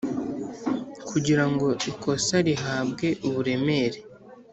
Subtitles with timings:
[1.09, 3.99] kugira ngo ikosa rihabwe uburemere